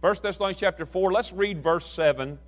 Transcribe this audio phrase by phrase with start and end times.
[0.00, 2.38] 1 Thessalonians chapter 4, let's read verse 7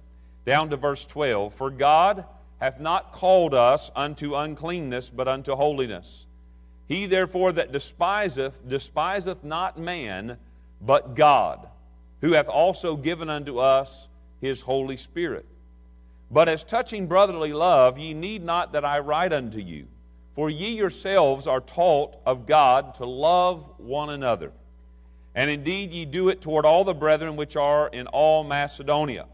[0.47, 1.53] down to verse 12.
[1.53, 2.25] For God
[2.61, 6.27] hath not called us unto uncleanness, but unto holiness.
[6.87, 10.39] He therefore that despiseth, despiseth not man,
[10.81, 11.69] but God,
[12.21, 14.09] who hath also given unto us
[14.41, 15.45] his Holy Spirit.
[16.31, 19.89] But as touching brotherly love, ye need not that I write unto you,
[20.35, 24.53] for ye yourselves are taught of God to love one another.
[25.35, 29.27] And indeed ye do it toward all the brethren which are in all Macedonia.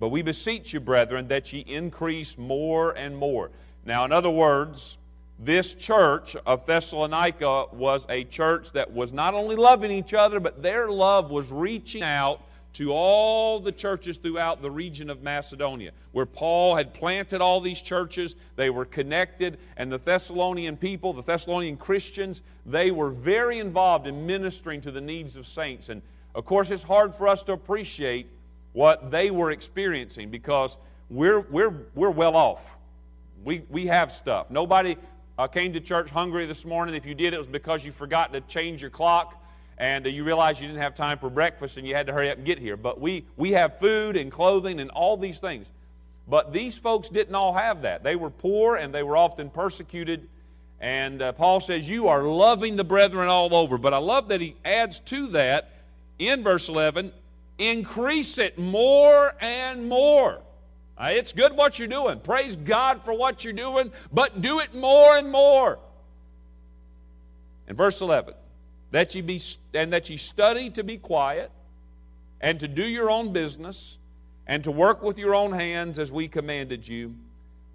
[0.00, 3.50] But we beseech you, brethren, that ye increase more and more.
[3.86, 4.98] Now, in other words,
[5.38, 10.62] this church of Thessalonica was a church that was not only loving each other, but
[10.62, 12.40] their love was reaching out
[12.74, 17.80] to all the churches throughout the region of Macedonia, where Paul had planted all these
[17.80, 18.34] churches.
[18.56, 24.26] They were connected, and the Thessalonian people, the Thessalonian Christians, they were very involved in
[24.26, 25.88] ministering to the needs of saints.
[25.88, 26.02] And
[26.34, 28.26] of course, it's hard for us to appreciate
[28.72, 30.76] what they were experiencing because
[31.08, 32.78] we're, we're, we're well off.
[33.44, 34.50] We, we have stuff.
[34.50, 34.96] Nobody
[35.38, 36.96] uh, came to church hungry this morning.
[36.96, 39.40] If you did, it was because you forgot to change your clock
[39.78, 42.38] and you realize you didn't have time for breakfast and you had to hurry up
[42.38, 42.76] and get here.
[42.76, 45.70] But we, we have food and clothing and all these things.
[46.28, 48.02] But these folks didn't all have that.
[48.02, 50.28] They were poor and they were often persecuted.
[50.80, 53.78] And uh, Paul says, You are loving the brethren all over.
[53.78, 55.70] But I love that he adds to that
[56.18, 57.12] in verse 11
[57.58, 60.40] increase it more and more.
[60.96, 62.20] Uh, it's good what you're doing.
[62.20, 65.78] Praise God for what you're doing, but do it more and more.
[67.66, 68.34] In verse 11,
[68.94, 69.40] that ye be
[69.74, 71.50] and that ye study to be quiet
[72.40, 73.98] and to do your own business
[74.46, 77.12] and to work with your own hands as we commanded you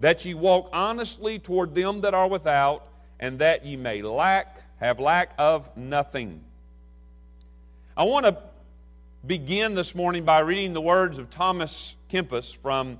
[0.00, 2.86] that ye walk honestly toward them that are without
[3.18, 6.40] and that ye may lack have lack of nothing.
[7.94, 8.38] I want to
[9.26, 12.98] begin this morning by reading the words of thomas kempis from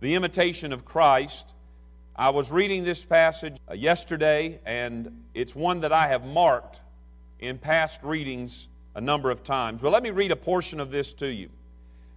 [0.00, 1.48] the imitation of christ.
[2.14, 6.80] I was reading this passage yesterday and it's one that i have marked
[7.42, 9.80] in past readings a number of times.
[9.82, 11.50] But let me read a portion of this to you.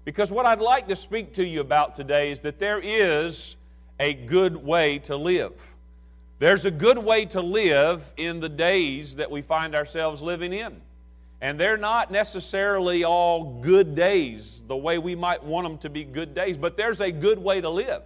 [0.05, 3.55] Because what I'd like to speak to you about today is that there is
[3.99, 5.75] a good way to live.
[6.37, 10.81] There's a good way to live in the days that we find ourselves living in.
[11.41, 16.03] And they're not necessarily all good days the way we might want them to be
[16.03, 18.03] good days, but there's a good way to live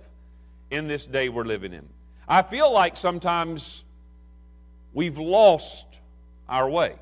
[0.72, 1.88] in this day we're living in.
[2.28, 3.84] I feel like sometimes
[4.94, 5.88] we've lost
[6.48, 6.96] our way.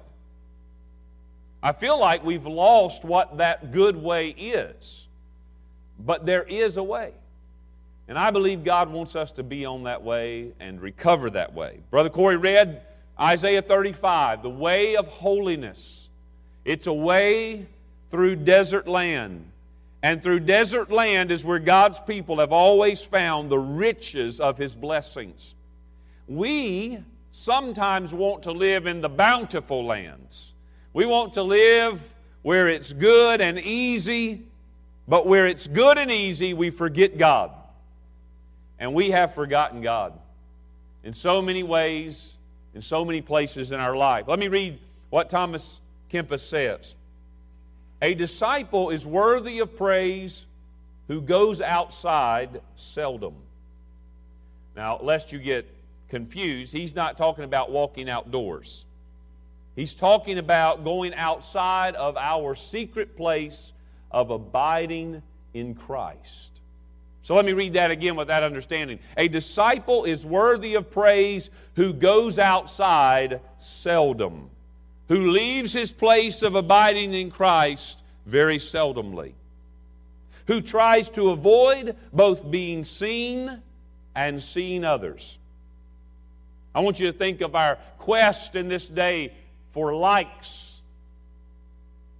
[1.67, 5.05] I feel like we've lost what that good way is.
[5.99, 7.11] But there is a way.
[8.07, 11.79] And I believe God wants us to be on that way and recover that way.
[11.91, 12.83] Brother Corey read
[13.19, 16.07] Isaiah 35, the way of holiness.
[16.63, 17.65] It's a way
[18.07, 19.51] through desert land.
[20.01, 24.73] And through desert land is where God's people have always found the riches of His
[24.73, 25.53] blessings.
[26.29, 26.99] We
[27.31, 30.53] sometimes want to live in the bountiful lands.
[30.97, 34.41] We want to live where it's good and easy,
[35.07, 37.51] but where it's good and easy, we forget God.
[38.79, 40.13] And we have forgotten God
[41.03, 42.35] in so many ways,
[42.73, 44.27] in so many places in our life.
[44.27, 44.79] Let me read
[45.11, 46.95] what Thomas Kempis says
[48.01, 50.47] A disciple is worthy of praise
[51.07, 53.35] who goes outside seldom.
[54.75, 55.71] Now, lest you get
[56.09, 58.86] confused, he's not talking about walking outdoors.
[59.77, 63.73] He's talking about going outside of our secret place
[64.09, 65.21] of abiding
[65.53, 66.61] in Christ.
[67.21, 68.97] So let me read that again with that understanding.
[69.17, 74.49] A disciple is worthy of praise who goes outside seldom,
[75.09, 79.33] who leaves his place of abiding in Christ very seldomly,
[80.47, 83.61] who tries to avoid both being seen
[84.15, 85.37] and seeing others.
[86.73, 89.33] I want you to think of our quest in this day
[89.77, 90.81] for likes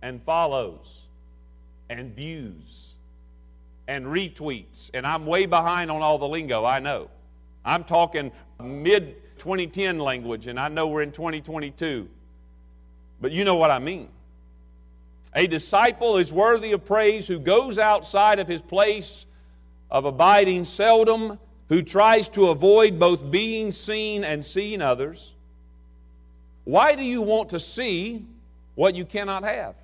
[0.03, 1.07] and follows
[1.89, 2.93] and views
[3.87, 4.91] and retweets.
[4.93, 7.09] And I'm way behind on all the lingo, I know.
[7.65, 8.31] I'm talking
[8.61, 12.07] mid 2010 language, and I know we're in 2022.
[13.21, 14.09] But you know what I mean.
[15.33, 19.25] A disciple is worthy of praise who goes outside of his place
[19.89, 21.39] of abiding seldom,
[21.69, 25.33] who tries to avoid both being seen and seeing others
[26.67, 28.25] why do you want to see
[28.75, 29.75] what you cannot have?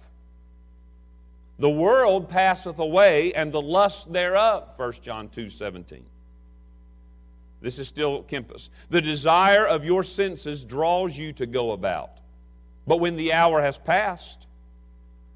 [1.58, 6.04] The world passeth away and the lust thereof, 1 John 2 17.
[7.62, 8.70] This is still Kempis.
[8.90, 12.20] The desire of your senses draws you to go about.
[12.86, 14.46] But when the hour has passed,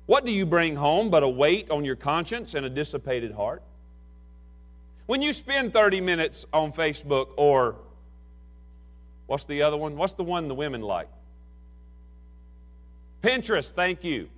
[0.07, 3.61] What do you bring home but a weight on your conscience and a dissipated heart?
[5.05, 7.75] When you spend 30 minutes on Facebook or
[9.27, 9.95] what's the other one?
[9.95, 11.09] What's the one the women like?
[13.21, 14.29] Pinterest, thank you.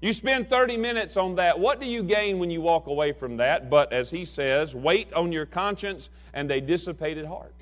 [0.00, 1.58] You spend 30 minutes on that.
[1.58, 3.68] What do you gain when you walk away from that?
[3.68, 7.52] But as he says, weight on your conscience and a dissipated heart.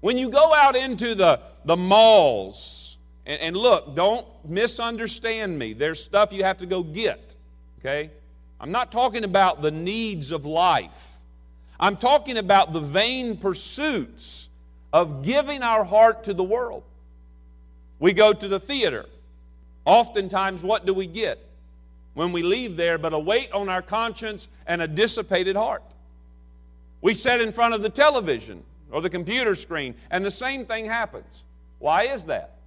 [0.00, 2.96] When you go out into the, the malls,
[3.26, 5.74] and, and look, don't misunderstand me.
[5.74, 7.34] There's stuff you have to go get,
[7.80, 8.10] okay?
[8.60, 11.16] I'm not talking about the needs of life.
[11.78, 14.48] I'm talking about the vain pursuits
[14.92, 16.82] of giving our heart to the world.
[17.98, 19.06] We go to the theater.
[19.84, 21.44] Oftentimes, what do we get
[22.14, 25.82] when we leave there but a weight on our conscience and a dissipated heart?
[27.00, 30.86] We sit in front of the television or the computer screen, and the same thing
[30.86, 31.44] happens.
[31.78, 32.58] Why is that?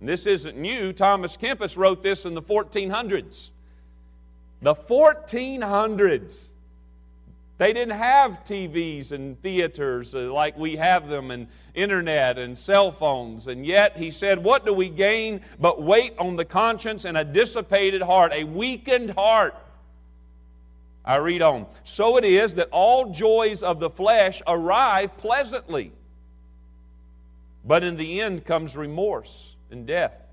[0.00, 0.92] And this isn't new.
[0.92, 3.50] Thomas Kempis wrote this in the 1400s.
[4.62, 6.50] The 1400s.
[7.58, 12.90] They didn't have TVs and theaters uh, like we have them, and internet and cell
[12.90, 13.46] phones.
[13.46, 17.24] And yet, he said, What do we gain but weight on the conscience and a
[17.24, 19.54] dissipated heart, a weakened heart?
[21.04, 21.66] I read on.
[21.84, 25.92] So it is that all joys of the flesh arrive pleasantly,
[27.64, 30.26] but in the end comes remorse and death.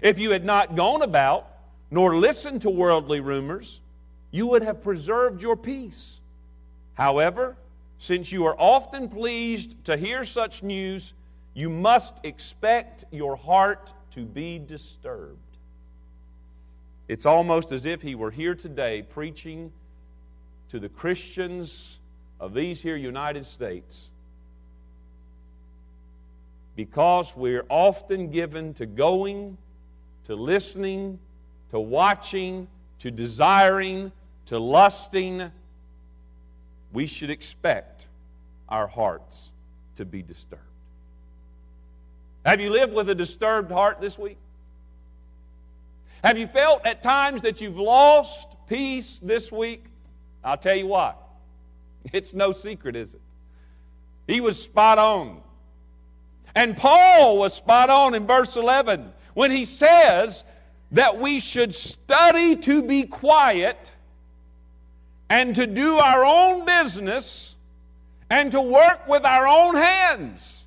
[0.00, 1.48] If you had not gone about,
[1.90, 3.80] nor listened to worldly rumors,
[4.30, 6.20] you would have preserved your peace.
[6.94, 7.56] However,
[7.98, 11.14] since you are often pleased to hear such news,
[11.54, 15.38] you must expect your heart to be disturbed.
[17.08, 19.72] It's almost as if he were here today preaching
[20.68, 21.98] to the Christians
[22.38, 24.10] of these here United States.
[26.76, 29.56] Because we're often given to going,
[30.24, 31.18] to listening,
[31.70, 32.68] to watching,
[33.00, 34.12] to desiring,
[34.48, 35.52] to lusting,
[36.90, 38.06] we should expect
[38.66, 39.52] our hearts
[39.96, 40.62] to be disturbed.
[42.46, 44.38] Have you lived with a disturbed heart this week?
[46.24, 49.84] Have you felt at times that you've lost peace this week?
[50.42, 51.22] I'll tell you what,
[52.10, 53.20] it's no secret, is it?
[54.26, 55.42] He was spot on.
[56.54, 60.42] And Paul was spot on in verse 11 when he says
[60.92, 63.92] that we should study to be quiet
[65.30, 67.56] and to do our own business
[68.30, 70.64] and to work with our own hands.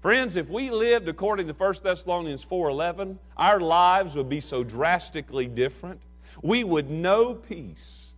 [0.00, 5.46] Friends, if we lived according to 1 Thessalonians 4:11, our lives would be so drastically
[5.46, 6.00] different.
[6.40, 8.12] We would know peace.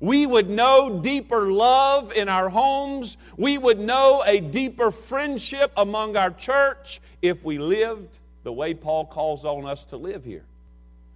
[0.00, 3.16] We would know deeper love in our homes.
[3.36, 9.06] We would know a deeper friendship among our church if we lived the way Paul
[9.06, 10.44] calls on us to live here.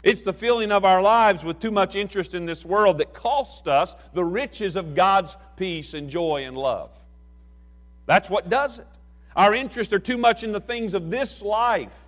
[0.03, 3.69] It's the filling of our lives with too much interest in this world that costs
[3.69, 6.91] us the riches of God's peace and joy and love.
[8.07, 8.87] That's what does it.
[9.37, 11.99] Our interests are too much in the things of this life.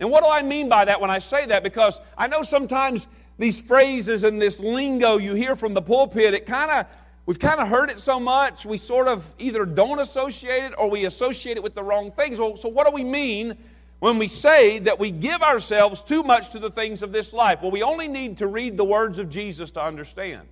[0.00, 1.64] And what do I mean by that when I say that?
[1.64, 3.08] Because I know sometimes
[3.38, 6.86] these phrases and this lingo you hear from the pulpit, it kind of
[7.26, 10.88] we've kind of heard it so much, we sort of either don't associate it or
[10.88, 12.38] we associate it with the wrong things.
[12.38, 13.56] Well, so what do we mean
[14.00, 17.62] when we say that we give ourselves too much to the things of this life.
[17.62, 20.46] Well, we only need to read the words of Jesus to understand.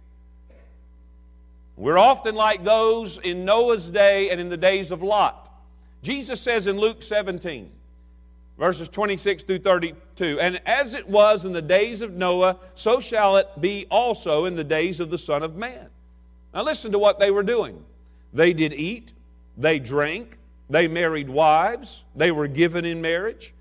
[1.76, 5.50] We're often like those in Noah's day and in the days of Lot.
[6.02, 7.70] Jesus says in Luke 17,
[8.58, 13.36] verses 26 through 32, And as it was in the days of Noah, so shall
[13.36, 15.88] it be also in the days of the Son of Man.
[16.54, 17.84] Now listen to what they were doing.
[18.32, 19.12] They did eat,
[19.56, 20.38] they drank,
[20.68, 23.54] they married wives, they were given in marriage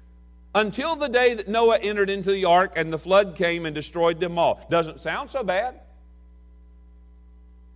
[0.56, 4.20] until the day that Noah entered into the ark and the flood came and destroyed
[4.20, 4.66] them all.
[4.70, 5.82] Doesn't sound so bad.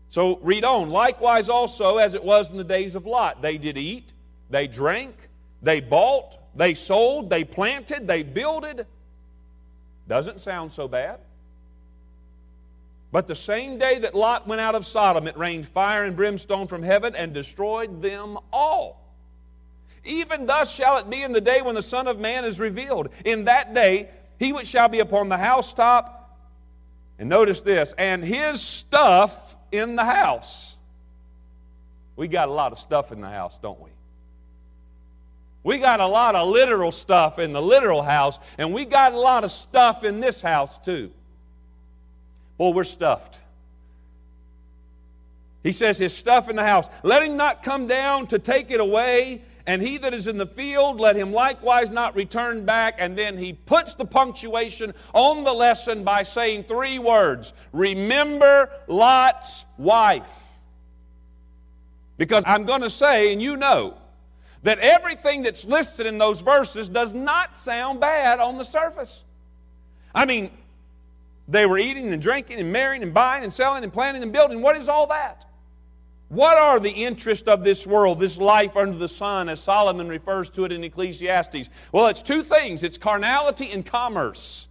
[0.08, 0.90] So read on.
[0.90, 4.14] Likewise, also, as it was in the days of Lot, they did eat,
[4.50, 5.14] they drank,
[5.62, 8.88] they bought, they sold, they planted, they builded.
[10.08, 11.20] Doesn't sound so bad.
[13.12, 16.68] But the same day that Lot went out of Sodom, it rained fire and brimstone
[16.68, 19.00] from heaven and destroyed them all.
[20.06, 23.10] Even thus shall it be in the day when the Son of Man is revealed.
[23.26, 26.16] In that day, he which shall be upon the housetop,
[27.18, 30.78] and notice this, and his stuff in the house.
[32.16, 33.90] We got a lot of stuff in the house, don't we?
[35.64, 39.20] We got a lot of literal stuff in the literal house, and we got a
[39.20, 41.12] lot of stuff in this house too.
[42.58, 43.40] Boy, we're stuffed.
[45.64, 46.88] He says, His stuff in the house.
[47.04, 49.42] Let him not come down to take it away.
[49.66, 52.96] And he that is in the field, let him likewise not return back.
[52.98, 59.66] And then he puts the punctuation on the lesson by saying three words Remember Lot's
[59.78, 60.54] wife.
[62.18, 63.96] Because I'm going to say, and you know,
[64.64, 69.24] that everything that's listed in those verses does not sound bad on the surface.
[70.14, 70.52] I mean,
[71.48, 74.62] they were eating and drinking and marrying and buying and selling and planting and building.
[74.62, 75.46] What is all that?
[76.30, 80.50] What are the interests of this world, this life under the sun, as Solomon refers
[80.52, 81.70] to it in Ecclesiastes?
[81.92, 84.68] Well, it's two things it's carnality and commerce.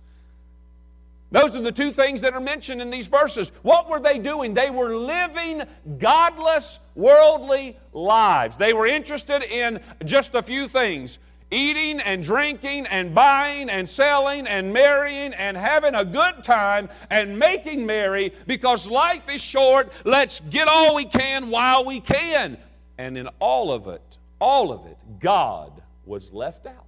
[1.30, 3.52] Those are the two things that are mentioned in these verses.
[3.62, 4.54] What were they doing?
[4.54, 5.62] They were living
[5.98, 8.56] godless, worldly lives.
[8.56, 11.18] They were interested in just a few things
[11.50, 17.38] eating and drinking and buying and selling and marrying and having a good time and
[17.38, 19.92] making merry because life is short.
[20.04, 22.58] Let's get all we can while we can.
[22.98, 25.72] And in all of it, all of it, God
[26.04, 26.84] was left out.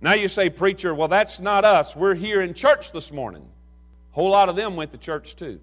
[0.00, 1.94] Now you say, Preacher, well, that's not us.
[1.94, 3.42] We're here in church this morning.
[4.12, 5.60] A whole lot of them went to church too.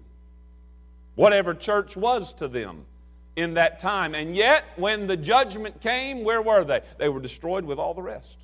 [1.16, 2.86] Whatever church was to them
[3.38, 4.14] in that time.
[4.14, 6.80] And yet, when the judgment came, where were they?
[6.98, 8.40] They were destroyed with all the rest.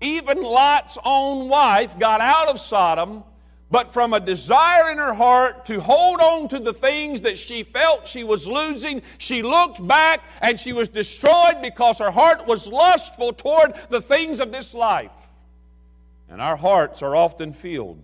[0.00, 3.24] Even Lot's own wife got out of Sodom
[3.72, 7.62] but from a desire in her heart to hold on to the things that she
[7.62, 12.66] felt she was losing, she looked back and she was destroyed because her heart was
[12.66, 15.10] lustful toward the things of this life.
[16.28, 18.02] And our hearts are often filled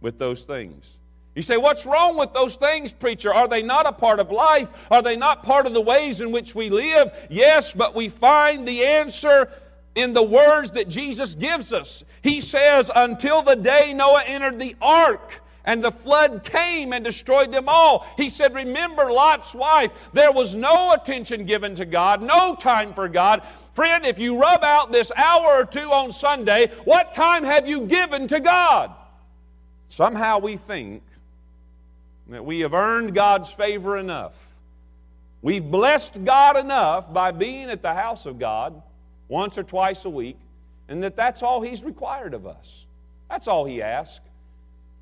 [0.00, 0.98] with those things.
[1.38, 3.32] You say, What's wrong with those things, preacher?
[3.32, 4.68] Are they not a part of life?
[4.90, 7.12] Are they not part of the ways in which we live?
[7.30, 9.48] Yes, but we find the answer
[9.94, 12.02] in the words that Jesus gives us.
[12.22, 17.52] He says, Until the day Noah entered the ark, and the flood came and destroyed
[17.52, 18.04] them all.
[18.16, 19.92] He said, Remember Lot's wife.
[20.12, 23.44] There was no attention given to God, no time for God.
[23.74, 27.82] Friend, if you rub out this hour or two on Sunday, what time have you
[27.82, 28.92] given to God?
[29.86, 31.04] Somehow we think
[32.28, 34.52] that we have earned God's favor enough.
[35.40, 38.82] We've blessed God enough by being at the house of God
[39.28, 40.38] once or twice a week,
[40.88, 42.86] and that that's all He's required of us.
[43.30, 44.24] That's all He asks.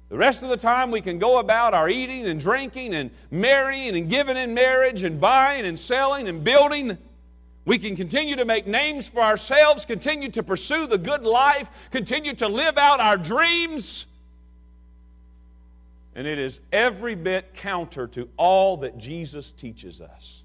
[0.08, 3.96] The rest of the time, we can go about our eating and drinking and marrying
[3.96, 6.96] and giving in marriage and buying and selling and building.
[7.64, 12.34] We can continue to make names for ourselves, continue to pursue the good life, continue
[12.34, 14.06] to live out our dreams.
[16.16, 20.42] And it is every bit counter to all that Jesus teaches us.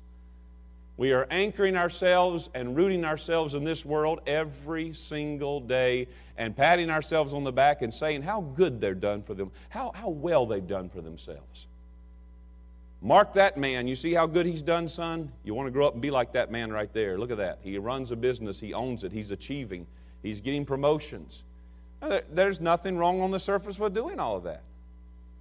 [0.98, 6.92] We are anchoring ourselves and rooting ourselves in this world every single day and patting
[6.92, 10.46] ourselves on the back and saying how good they're done for them, how, how well
[10.46, 11.68] they've done for themselves.
[13.02, 13.88] Mark that man.
[13.88, 15.32] You see how good he's done, son?
[15.44, 17.18] You want to grow up and be like that man right there.
[17.18, 17.60] Look at that.
[17.64, 19.88] He runs a business, he owns it, he's achieving,
[20.22, 21.44] he's getting promotions.
[22.30, 24.62] There's nothing wrong on the surface with doing all of that,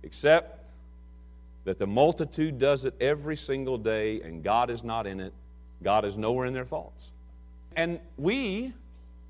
[0.03, 0.59] except
[1.65, 5.33] that the multitude does it every single day and God is not in it
[5.83, 7.11] God is nowhere in their thoughts.
[7.77, 8.73] And we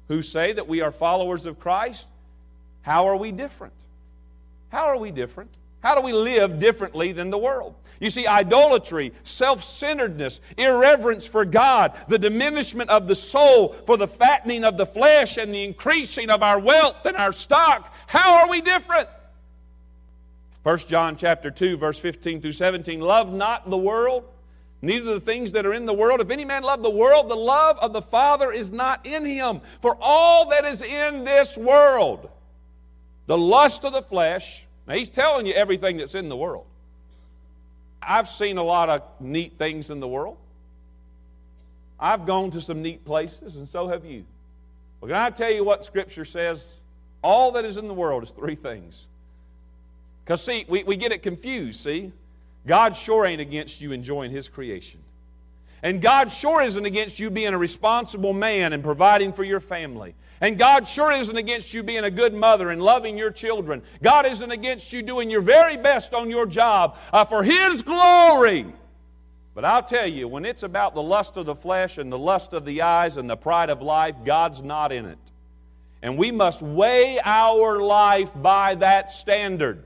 [0.08, 2.08] who say that we are followers of Christ,
[2.82, 3.74] how are we different?
[4.70, 5.50] How are we different?
[5.82, 7.74] How do we live differently than the world?
[8.00, 14.06] You see, idolatry, self centeredness, irreverence for God, the diminishment of the soul for the
[14.06, 17.94] fattening of the flesh, and the increasing of our wealth and our stock.
[18.06, 19.08] How are we different?
[20.62, 23.00] 1 John chapter 2, verse 15 through 17.
[23.00, 24.24] Love not the world
[24.82, 26.20] neither the things that are in the world.
[26.20, 29.60] If any man love the world, the love of the Father is not in him.
[29.80, 32.30] For all that is in this world,
[33.26, 36.66] the lust of the flesh, now he's telling you everything that's in the world.
[38.02, 40.38] I've seen a lot of neat things in the world.
[41.98, 44.24] I've gone to some neat places, and so have you.
[45.00, 46.80] Well, can I tell you what Scripture says?
[47.22, 49.06] All that is in the world is three things.
[50.24, 52.12] Because, see, we, we get it confused, see?
[52.66, 55.00] God sure ain't against you enjoying His creation.
[55.82, 60.14] And God sure isn't against you being a responsible man and providing for your family.
[60.42, 63.82] And God sure isn't against you being a good mother and loving your children.
[64.02, 68.66] God isn't against you doing your very best on your job uh, for His glory.
[69.54, 72.52] But I'll tell you, when it's about the lust of the flesh and the lust
[72.52, 75.18] of the eyes and the pride of life, God's not in it.
[76.02, 79.84] And we must weigh our life by that standard.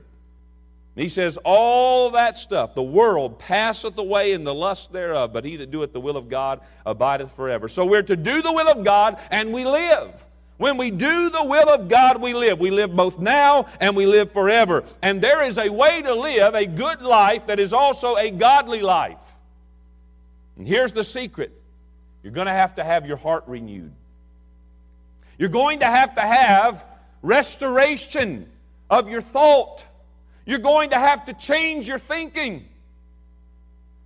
[0.95, 5.57] He says, All that stuff, the world passeth away in the lust thereof, but he
[5.57, 7.67] that doeth the will of God abideth forever.
[7.67, 10.25] So we're to do the will of God and we live.
[10.57, 12.61] When we do the will of God, we live.
[12.61, 14.85] We live both now and we live forever.
[15.01, 18.81] And there is a way to live a good life that is also a godly
[18.81, 19.17] life.
[20.57, 21.51] And here's the secret
[22.23, 23.91] You're going to have to have your heart renewed.
[25.37, 26.85] You're going to have to have
[27.21, 28.49] restoration
[28.89, 29.84] of your thought.
[30.45, 32.67] You're going to have to change your thinking.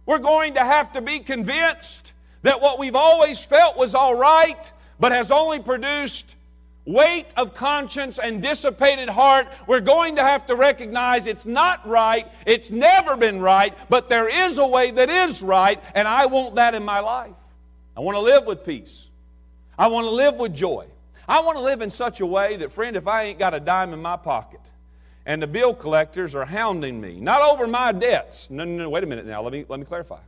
[0.06, 4.72] We're going to have to be convinced that what we've always felt was all right,
[5.00, 6.36] but has only produced
[6.86, 12.28] weight of conscience and dissipated heart, we're going to have to recognize it's not right,
[12.48, 16.56] it's never been right, but there is a way that is right, and I want
[16.56, 17.36] that in my life.
[17.96, 19.08] I want to live with peace.
[19.78, 20.88] I want to live with joy.
[21.28, 23.60] I want to live in such a way that, friend, if I ain't got a
[23.60, 24.62] dime in my pocket
[25.26, 28.50] and the bill collectors are hounding me, not over my debts.
[28.50, 29.42] No, no, no, wait a minute now.
[29.42, 30.20] Let me, let me clarify.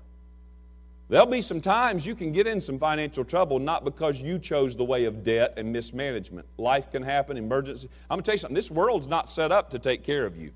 [1.10, 4.78] There'll be some times you can get in some financial trouble not because you chose
[4.78, 6.48] the way of debt and mismanagement.
[6.58, 7.90] Life can happen, emergency.
[8.10, 8.56] I'm going to tell you something.
[8.56, 10.52] This world's not set up to take care of you.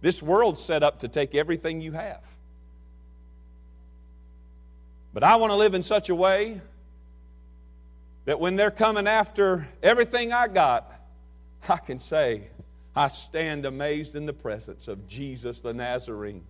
[0.00, 2.24] This world's set up to take everything you have.
[5.12, 6.60] But I want to live in such a way
[8.24, 10.90] that when they're coming after everything I got,
[11.68, 12.48] I can say,
[12.98, 16.42] I stand amazed in the presence of Jesus the Nazarene.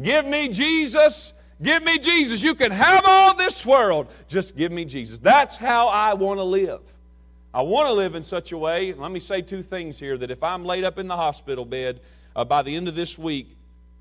[0.00, 2.42] Give me Jesus Give me Jesus.
[2.42, 4.12] You can have all this world.
[4.28, 5.18] Just give me Jesus.
[5.18, 6.80] That's how I want to live.
[7.52, 8.92] I want to live in such a way.
[8.92, 12.00] Let me say two things here that if I'm laid up in the hospital bed
[12.36, 13.56] uh, by the end of this week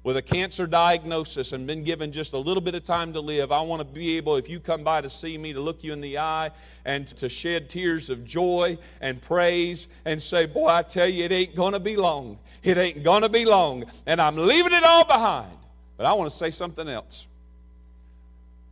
[0.08, 3.52] with a cancer diagnosis and been given just a little bit of time to live,
[3.52, 5.92] I want to be able, if you come by to see me, to look you
[5.92, 6.52] in the eye
[6.86, 11.34] and to shed tears of joy and praise and say, Boy, I tell you, it
[11.34, 12.40] ain't going to be long.
[12.64, 13.84] It ain't going to be long.
[14.06, 15.52] And I'm leaving it all behind.
[15.98, 17.28] But I want to say something else.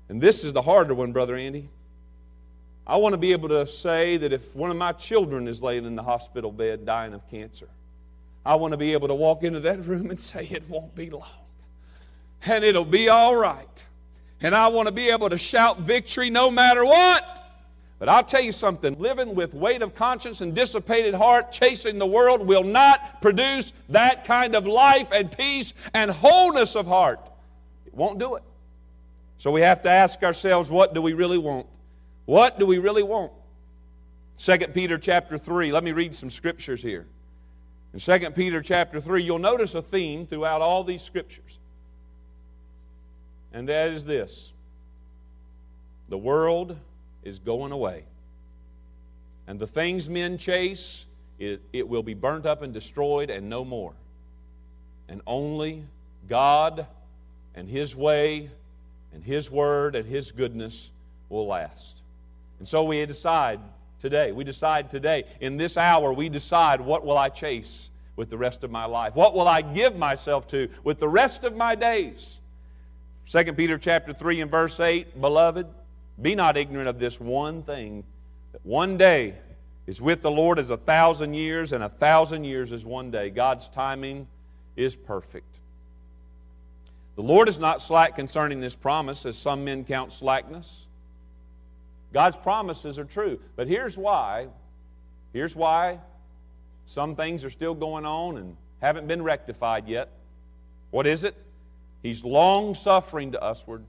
[0.07, 1.67] And this is the harder one, Brother Andy.
[2.87, 5.83] I want to be able to say that if one of my children is laying
[5.83, 7.67] in the hospital bed dying of cancer,
[8.45, 11.09] I want to be able to walk into that room and say, It won't be
[11.09, 11.23] long.
[12.45, 13.85] And it'll be all right.
[14.41, 17.31] And I want to be able to shout victory no matter what.
[17.97, 22.05] But I'll tell you something living with weight of conscience and dissipated heart, chasing the
[22.05, 27.29] world, will not produce that kind of life and peace and wholeness of heart.
[27.85, 28.43] It won't do it.
[29.37, 31.67] So we have to ask ourselves, what do we really want?
[32.25, 33.31] What do we really want?
[34.37, 35.71] 2 Peter chapter 3.
[35.71, 37.07] Let me read some scriptures here.
[37.95, 41.59] In 2 Peter chapter 3, you'll notice a theme throughout all these scriptures.
[43.53, 44.51] And that is this
[46.09, 46.77] the world
[47.23, 48.03] is going away.
[49.47, 51.05] And the things men chase,
[51.39, 53.93] it, it will be burnt up and destroyed and no more.
[55.07, 55.85] And only
[56.27, 56.87] God
[57.55, 58.49] and His way
[59.13, 60.91] and His Word and His goodness
[61.29, 62.01] will last.
[62.59, 63.61] And so we decide
[63.99, 68.37] today, we decide today, in this hour, we decide what will I chase with the
[68.37, 69.15] rest of my life?
[69.15, 72.39] What will I give myself to with the rest of my days?
[73.29, 75.67] 2 Peter chapter 3 and verse 8, Beloved,
[76.21, 78.03] be not ignorant of this one thing,
[78.51, 79.35] that one day
[79.87, 83.29] is with the Lord as a thousand years, and a thousand years is one day.
[83.29, 84.27] God's timing
[84.75, 85.59] is perfect.
[87.15, 90.85] The Lord is not slack concerning this promise, as some men count slackness.
[92.15, 93.41] God's promises are true.
[93.57, 94.47] But here's why.
[95.33, 95.99] Here's why
[96.85, 100.07] some things are still going on and haven't been rectified yet.
[100.91, 101.35] What is it?
[102.01, 103.83] He's long suffering to usward,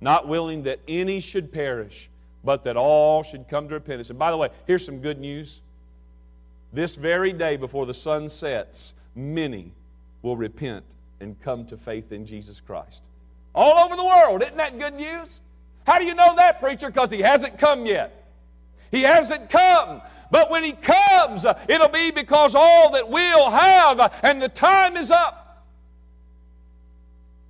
[0.00, 2.08] not willing that any should perish,
[2.42, 4.08] but that all should come to repentance.
[4.08, 5.60] And by the way, here's some good news.
[6.72, 9.72] This very day before the sun sets, many
[10.22, 10.86] will repent
[11.20, 13.04] and come to faith in Jesus Christ.
[13.54, 14.40] All over the world.
[14.40, 15.42] Isn't that good news?
[15.88, 16.88] How do you know that, preacher?
[16.88, 18.30] Because he hasn't come yet.
[18.90, 20.02] He hasn't come.
[20.30, 24.98] But when he comes, it'll be because all that we'll have, uh, and the time
[24.98, 25.64] is up.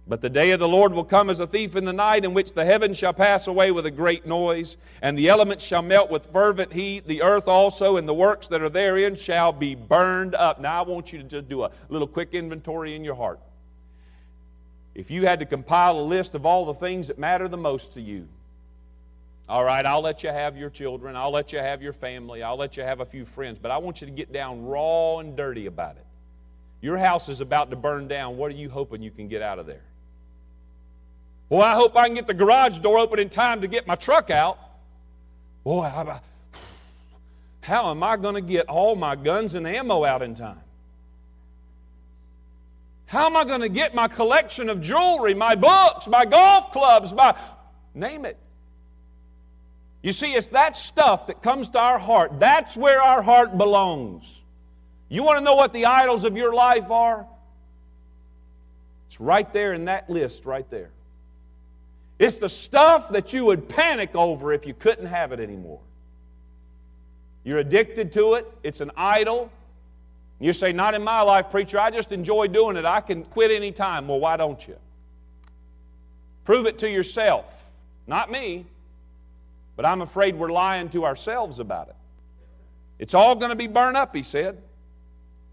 [0.07, 2.33] But the day of the Lord will come as a thief in the night, in
[2.33, 6.09] which the heavens shall pass away with a great noise, and the elements shall melt
[6.09, 7.09] with fervent heat.
[7.09, 10.61] The earth also and the works that are therein shall be burned up.
[10.61, 13.41] Now, I want you to just do a little quick inventory in your heart
[14.99, 17.93] if you had to compile a list of all the things that matter the most
[17.93, 18.27] to you,
[19.49, 22.57] all right, I'll let you have your children, I'll let you have your family, I'll
[22.57, 25.37] let you have a few friends, but I want you to get down raw and
[25.37, 26.07] dirty about it.
[26.81, 28.37] Your house is about to burn down.
[28.37, 29.85] What are you hoping you can get out of there?
[31.49, 33.95] Well, I hope I can get the garage door open in time to get my
[33.95, 34.59] truck out.
[35.63, 35.89] Boy,
[37.63, 40.59] how am I going to get all my guns and ammo out in time?
[43.09, 47.15] How am I going to get my collection of jewelry, my books, my golf clubs,
[47.15, 47.35] my
[47.95, 48.37] name it?
[50.03, 52.39] You see, it's that stuff that comes to our heart.
[52.39, 54.43] That's where our heart belongs.
[55.09, 57.27] You want to know what the idols of your life are?
[59.07, 60.91] It's right there in that list, right there.
[62.19, 65.81] It's the stuff that you would panic over if you couldn't have it anymore.
[67.43, 69.51] You're addicted to it, it's an idol.
[70.39, 72.85] You say, Not in my life, preacher, I just enjoy doing it.
[72.85, 74.09] I can quit any time.
[74.09, 74.77] Well, why don't you?
[76.45, 77.71] Prove it to yourself,
[78.07, 78.67] not me.
[79.77, 81.95] But I'm afraid we're lying to ourselves about it.
[82.99, 84.61] It's all going to be burned up, he said.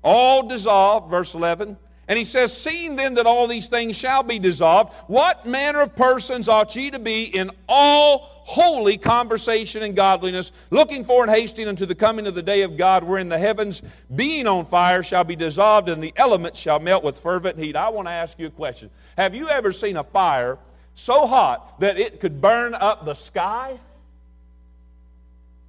[0.04, 1.78] All dissolved, verse 11.
[2.08, 5.96] And he says, Seeing then that all these things shall be dissolved, what manner of
[5.96, 11.68] persons ought ye to be in all holy conversation and godliness, looking for and hasting
[11.68, 13.82] unto the coming of the day of God, wherein the heavens,
[14.16, 17.76] being on fire, shall be dissolved, and the elements shall melt with fervent heat?
[17.76, 18.92] I want to ask you a question.
[19.18, 20.60] Have you ever seen a fire
[20.94, 23.80] so hot that it could burn up the sky?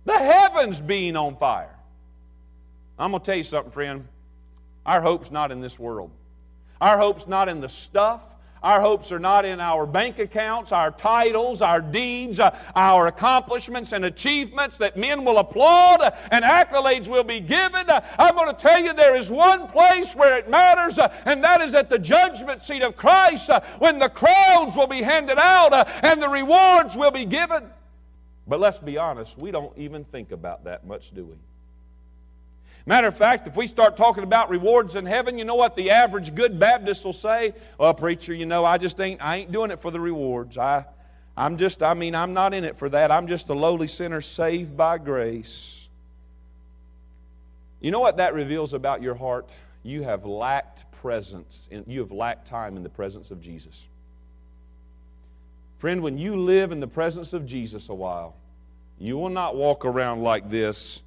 [0.05, 1.75] The heavens being on fire.
[2.99, 4.07] I'm going to tell you something, friend.
[4.85, 6.11] Our hope's not in this world.
[6.81, 8.37] Our hope's not in the stuff.
[8.63, 13.93] Our hopes are not in our bank accounts, our titles, our deeds, uh, our accomplishments
[13.93, 17.89] and achievements that men will applaud uh, and accolades will be given.
[17.89, 21.45] Uh, I'm going to tell you there is one place where it matters, uh, and
[21.45, 25.39] that is at the judgment seat of Christ uh, when the crowns will be handed
[25.39, 27.71] out uh, and the rewards will be given.
[28.49, 31.35] But let's be honest, we don't even think about that much, do we?
[32.89, 35.91] Matter of fact, if we start talking about rewards in heaven, you know what the
[35.91, 37.53] average good Baptist will say?
[37.79, 40.57] Well, preacher, you know, I just ain't I ain't doing it for the rewards.
[40.57, 40.87] I
[41.37, 43.11] I'm just, I mean, I'm not in it for that.
[43.11, 45.89] I'm just a lowly sinner saved by grace.
[47.81, 49.49] You know what that reveals about your heart?
[49.83, 53.87] You have lacked presence, in, you have lacked time in the presence of Jesus.
[55.77, 58.35] Friend, when you live in the presence of Jesus a while,
[58.99, 61.03] you will not walk around like this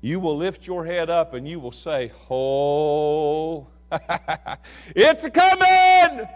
[0.00, 3.66] you will lift your head up and you will say, Oh,
[4.94, 6.28] it's coming.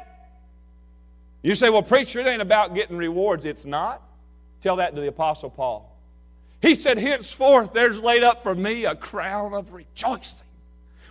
[1.43, 3.45] You say, Well, preacher, it ain't about getting rewards.
[3.45, 4.03] It's not.
[4.61, 5.91] Tell that to the Apostle Paul.
[6.61, 10.47] He said, Henceforth there's laid up for me a crown of rejoicing,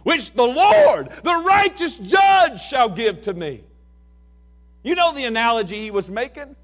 [0.03, 3.63] which the Lord, the righteous judge, shall give to me.
[4.83, 6.55] You know the analogy he was making?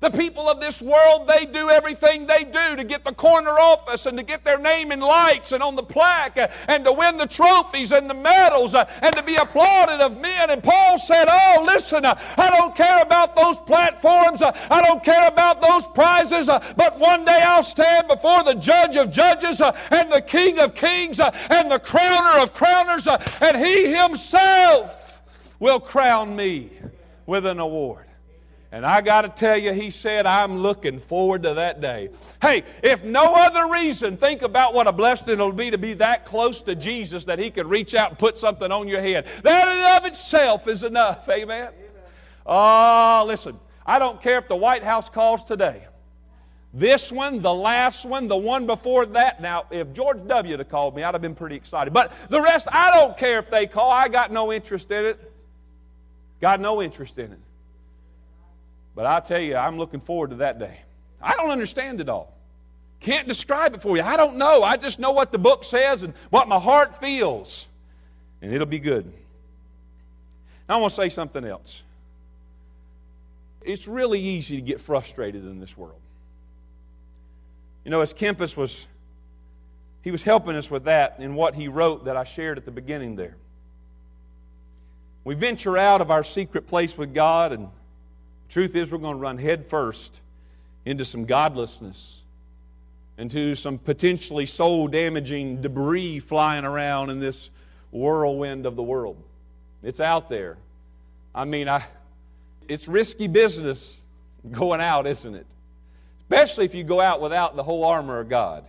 [0.00, 4.06] The people of this world, they do everything they do to get the corner office
[4.06, 7.26] and to get their name in lights and on the plaque and to win the
[7.26, 10.48] trophies and the medals and to be applauded of men.
[10.48, 14.40] And Paul said, Oh, listen, I don't care about those platforms.
[14.40, 16.46] I don't care about those prizes.
[16.46, 21.20] But one day I'll stand before the judge of judges and the king of kings
[21.20, 23.06] and the crowner of crowners,
[23.42, 25.20] and he himself
[25.58, 26.70] will crown me
[27.26, 28.06] with an award.
[28.72, 32.10] And I got to tell you, he said, I'm looking forward to that day.
[32.40, 36.24] Hey, if no other reason, think about what a blessing it'll be to be that
[36.24, 39.26] close to Jesus that he could reach out and put something on your head.
[39.42, 41.28] That in of itself is enough.
[41.28, 41.70] Amen.
[42.46, 45.86] Oh, listen, I don't care if the White House calls today.
[46.72, 49.42] This one, the last one, the one before that.
[49.42, 50.56] Now, if George W.
[50.56, 51.92] had called me, I'd have been pretty excited.
[51.92, 53.90] But the rest, I don't care if they call.
[53.90, 55.32] I got no interest in it.
[56.40, 57.40] Got no interest in it.
[58.94, 60.80] But I tell you, I'm looking forward to that day.
[61.22, 62.34] I don't understand it all.
[63.00, 64.02] Can't describe it for you.
[64.02, 64.62] I don't know.
[64.62, 67.66] I just know what the book says and what my heart feels.
[68.42, 69.10] And it'll be good.
[70.68, 71.82] I want to say something else.
[73.62, 75.98] It's really easy to get frustrated in this world.
[77.84, 78.86] You know, as Kempis was,
[80.02, 82.70] he was helping us with that in what he wrote that I shared at the
[82.70, 83.36] beginning there.
[85.24, 87.68] We venture out of our secret place with God and
[88.50, 90.20] Truth is, we're going to run headfirst
[90.84, 92.20] into some godlessness,
[93.16, 97.48] into some potentially soul damaging debris flying around in this
[97.92, 99.22] whirlwind of the world.
[99.84, 100.58] It's out there.
[101.32, 101.84] I mean, I,
[102.68, 104.02] it's risky business
[104.50, 105.46] going out, isn't it?
[106.22, 108.64] Especially if you go out without the whole armor of God.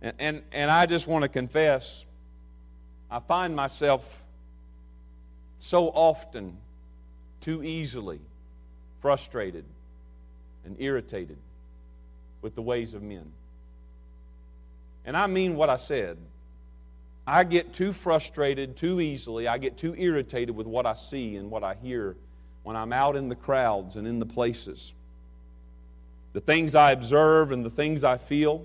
[0.00, 2.04] And, and, and I just want to confess,
[3.08, 4.24] I find myself
[5.58, 6.56] so often
[7.42, 8.20] too easily
[9.00, 9.64] frustrated
[10.64, 11.36] and irritated
[12.40, 13.30] with the ways of men.
[15.04, 16.16] And I mean what I said.
[17.26, 19.46] I get too frustrated too easily.
[19.46, 22.16] I get too irritated with what I see and what I hear
[22.62, 24.94] when I'm out in the crowds and in the places.
[26.32, 28.64] The things I observe and the things I feel.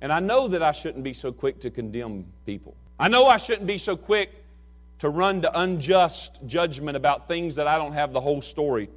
[0.00, 2.74] And I know that I shouldn't be so quick to condemn people.
[2.98, 4.30] I know I shouldn't be so quick
[5.00, 8.88] to run to unjust judgment about things that I don't have the whole story.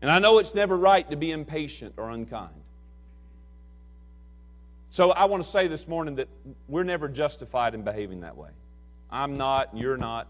[0.00, 2.50] And I know it's never right to be impatient or unkind.
[4.90, 6.28] So I want to say this morning that
[6.66, 8.50] we're never justified in behaving that way.
[9.10, 10.28] I'm not, you're not.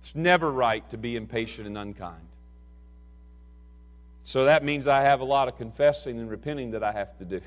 [0.00, 2.26] It's never right to be impatient and unkind.
[4.22, 7.24] So that means I have a lot of confessing and repenting that I have to
[7.24, 7.40] do.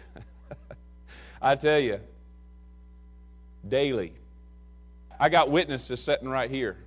[1.42, 2.00] I tell you,
[3.68, 4.14] daily.
[5.20, 6.78] I got witnesses sitting right here.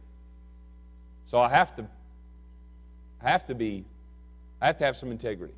[1.26, 1.86] So I have to
[3.22, 3.84] I have to be
[4.60, 5.54] I have to have some integrity.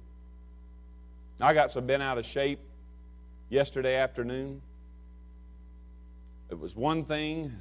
[1.40, 2.58] I got so bent out of shape
[3.48, 4.60] yesterday afternoon.
[6.50, 7.52] It was one thing,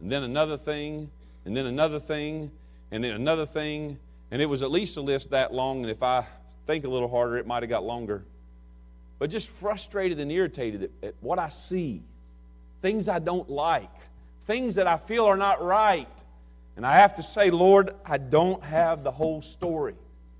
[0.00, 1.10] and then another thing,
[1.44, 2.50] and then another thing,
[2.90, 3.98] and then another thing,
[4.30, 6.26] and it was at least a list that long, and if I
[6.66, 8.24] think a little harder, it might have got longer.
[9.18, 12.02] But just frustrated and irritated at, at what I see,
[12.80, 13.90] things I don't like,
[14.42, 16.08] things that I feel are not right.
[16.76, 19.94] And I have to say, Lord, I don't have the whole story.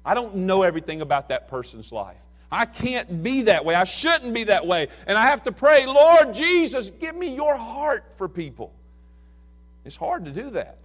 [0.04, 2.16] I don't know everything about that person's life.
[2.50, 3.74] I can't be that way.
[3.74, 4.88] I shouldn't be that way.
[5.06, 8.72] And I have to pray, Lord Jesus, give me your heart for people.
[9.84, 10.78] It's hard to do that.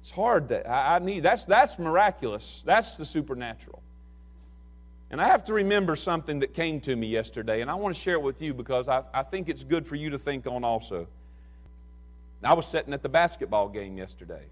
[0.00, 2.62] It's hard that I, I need that's that's miraculous.
[2.64, 3.82] That's the supernatural.
[5.10, 8.00] And I have to remember something that came to me yesterday, and I want to
[8.00, 10.62] share it with you because I, I think it's good for you to think on
[10.62, 11.08] also.
[12.42, 14.44] I was sitting at the basketball game yesterday,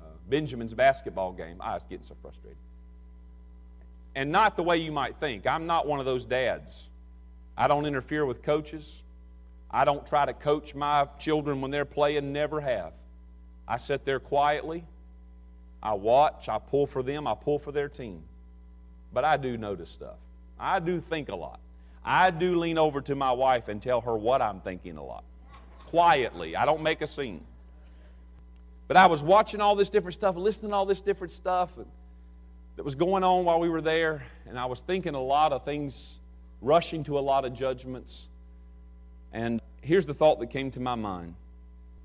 [0.00, 1.56] uh, Benjamin's basketball game.
[1.60, 2.58] I was getting so frustrated.
[4.14, 5.46] And not the way you might think.
[5.46, 6.90] I'm not one of those dads.
[7.56, 9.04] I don't interfere with coaches.
[9.70, 12.92] I don't try to coach my children when they're playing, never have.
[13.66, 14.84] I sit there quietly.
[15.82, 16.48] I watch.
[16.48, 17.26] I pull for them.
[17.26, 18.22] I pull for their team.
[19.12, 20.16] But I do notice stuff.
[20.58, 21.60] I do think a lot.
[22.04, 25.24] I do lean over to my wife and tell her what I'm thinking a lot.
[25.90, 26.54] Quietly.
[26.54, 27.44] I don't make a scene.
[28.88, 31.78] But I was watching all this different stuff, listening to all this different stuff
[32.76, 35.64] that was going on while we were there, and I was thinking a lot of
[35.64, 36.18] things,
[36.60, 38.28] rushing to a lot of judgments.
[39.32, 41.34] And here's the thought that came to my mind.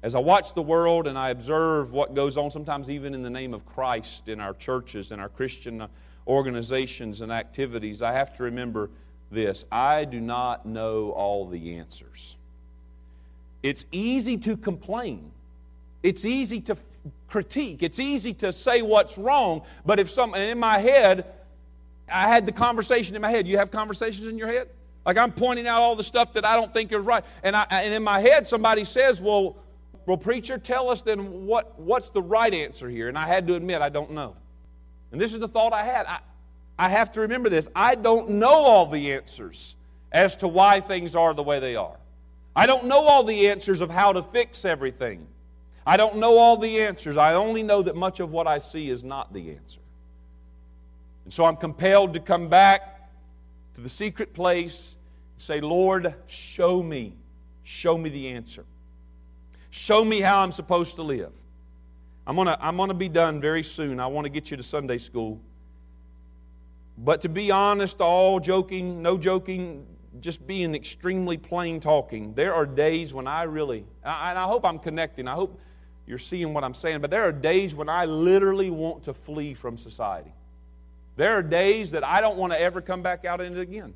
[0.01, 3.29] As I watch the world and I observe what goes on, sometimes even in the
[3.29, 5.87] name of Christ in our churches and our Christian
[6.27, 8.89] organizations and activities, I have to remember
[9.31, 12.37] this I do not know all the answers.
[13.63, 15.31] It's easy to complain.
[16.03, 16.83] It's easy to f-
[17.27, 17.81] critique.
[17.81, 19.63] It's easy to say what's wrong.
[19.85, 21.25] But if some, and in my head,
[22.11, 23.47] I had the conversation in my head.
[23.47, 24.67] You have conversations in your head?
[25.05, 27.23] Like I'm pointing out all the stuff that I don't think is right.
[27.41, 29.57] And, I, and in my head, somebody says, well,
[30.05, 33.07] well, preacher, tell us then what, what's the right answer here?
[33.07, 34.35] And I had to admit, I don't know.
[35.13, 36.05] And this is the thought I had.
[36.05, 36.19] I,
[36.77, 37.69] I have to remember this.
[37.75, 39.75] I don't know all the answers
[40.11, 41.95] as to why things are the way they are.
[42.55, 45.27] I don't know all the answers of how to fix everything.
[45.85, 47.17] I don't know all the answers.
[47.17, 49.79] I only know that much of what I see is not the answer.
[51.25, 53.09] And so I'm compelled to come back
[53.75, 54.95] to the secret place
[55.33, 57.15] and say, Lord, show me.
[57.63, 58.65] Show me the answer.
[59.69, 61.31] Show me how I'm supposed to live.
[62.27, 63.99] I'm going to I'm going to be done very soon.
[63.99, 65.41] I want to get you to Sunday school.
[66.97, 69.85] But to be honest, all joking, no joking,
[70.19, 74.79] just being extremely plain talking, there are days when I really, and I hope I'm
[74.79, 75.59] connecting, I hope
[76.05, 79.53] you're seeing what I'm saying, but there are days when I literally want to flee
[79.53, 80.33] from society.
[81.15, 83.93] There are days that I don't want to ever come back out in it again.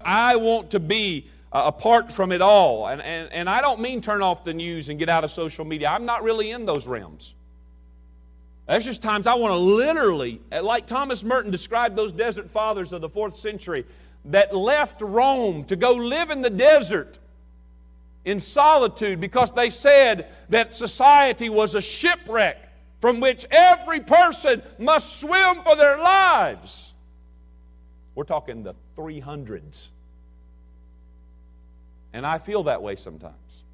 [0.00, 2.88] I want to be uh, apart from it all.
[2.88, 5.64] And, and, and I don't mean turn off the news and get out of social
[5.64, 5.88] media.
[5.88, 7.34] I'm not really in those realms.
[8.66, 13.02] There's just times I want to literally, like Thomas Merton described those desert fathers of
[13.02, 13.84] the fourth century
[14.26, 17.18] that left Rome to go live in the desert
[18.24, 25.20] in solitude because they said that society was a shipwreck from which every person must
[25.20, 26.94] swim for their lives.
[28.14, 29.90] We're talking the 300s.
[32.14, 33.64] And I feel that way sometimes.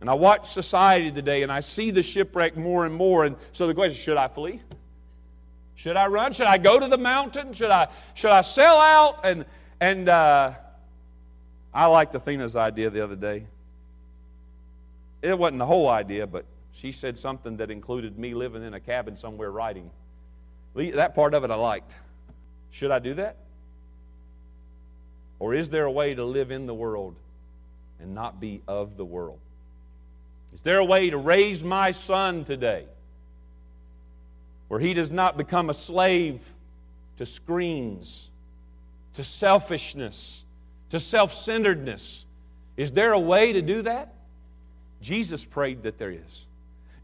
[0.00, 3.24] And I watch society today and I see the shipwreck more and more.
[3.24, 4.60] And so the question should I flee?
[5.78, 6.32] Should I run?
[6.32, 7.52] Should I go to the mountain?
[7.52, 9.20] Should I, should I sell out?
[9.24, 9.44] And,
[9.80, 10.54] and uh,
[11.72, 13.46] I liked Athena's idea the other day.
[15.22, 18.80] It wasn't the whole idea, but she said something that included me living in a
[18.80, 19.88] cabin somewhere writing.
[20.74, 21.94] That part of it I liked.
[22.72, 23.36] Should I do that?
[25.38, 27.14] Or is there a way to live in the world
[28.00, 29.38] and not be of the world?
[30.52, 32.86] Is there a way to raise my son today
[34.68, 36.52] where he does not become a slave
[37.16, 38.30] to screens,
[39.14, 40.44] to selfishness,
[40.90, 42.24] to self centeredness?
[42.76, 44.14] Is there a way to do that?
[45.00, 46.46] Jesus prayed that there is.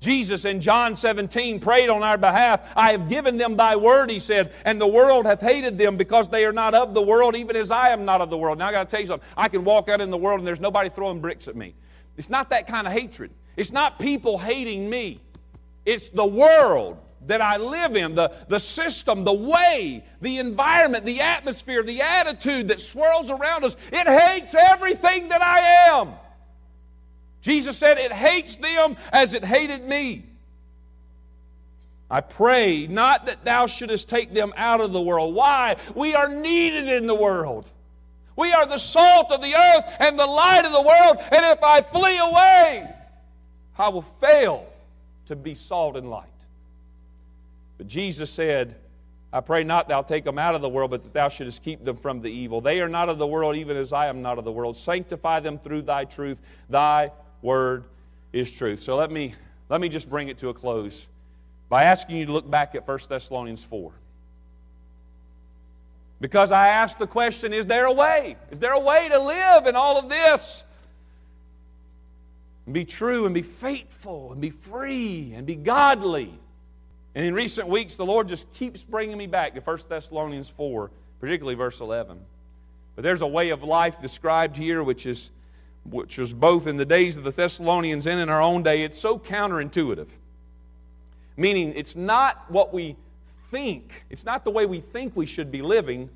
[0.01, 2.73] Jesus in John 17 prayed on our behalf.
[2.77, 6.29] I have given them thy word, he said, and the world hath hated them because
[6.29, 8.59] they are not of the world, even as I am not of the world.
[8.59, 9.27] Now I got to tell you something.
[9.37, 11.75] I can walk out in the world and there's nobody throwing bricks at me.
[12.19, 13.31] It's not that kind of hatred.
[13.57, 15.21] It's not people hating me.
[15.87, 21.21] It's the world that I live in, the, the system, the way, the environment, the
[21.21, 23.77] atmosphere, the attitude that swirls around us.
[23.93, 26.13] It hates everything that I am.
[27.41, 30.25] Jesus said, It hates them as it hated me.
[32.11, 35.35] I pray not that thou shouldest take them out of the world.
[35.35, 35.77] Why?
[35.95, 37.69] We are needed in the world.
[38.37, 41.17] We are the salt of the earth and the light of the world.
[41.33, 42.95] And if I flee away,
[43.79, 44.67] I will fail
[45.27, 46.29] to be salt and light.
[47.85, 48.77] But Jesus said,
[49.31, 51.85] I pray not thou take them out of the world, but that thou shouldest keep
[51.85, 52.63] them from the evil.
[52.63, 54.75] They are not of the world, even as I am not of the world.
[54.75, 56.41] Sanctify them through thy truth.
[56.71, 57.85] Thy word
[58.33, 58.83] is truth.
[58.83, 59.35] So let me,
[59.69, 61.07] let me just bring it to a close
[61.69, 63.93] by asking you to look back at 1 Thessalonians 4.
[66.23, 68.37] Because I asked the question is there a way?
[68.51, 70.65] Is there a way to live in all of this?
[72.65, 76.33] And be true and be faithful and be free and be godly.
[77.15, 80.91] And in recent weeks, the Lord just keeps bringing me back to 1 Thessalonians 4,
[81.21, 82.19] particularly verse 11.
[82.97, 85.31] But there's a way of life described here which is,
[85.85, 88.83] which is both in the days of the Thessalonians and in our own day.
[88.83, 90.09] It's so counterintuitive.
[91.37, 92.97] Meaning, it's not what we
[93.51, 96.11] think, it's not the way we think we should be living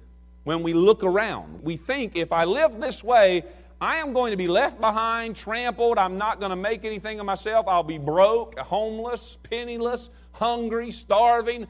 [0.45, 1.63] when we look around.
[1.63, 3.45] We think if I live this way,
[3.81, 5.99] I am going to be left behind, trampled.
[5.99, 7.69] I'm not going to make anything of myself.
[7.69, 11.67] I'll be broke, homeless, penniless, hungry, starving.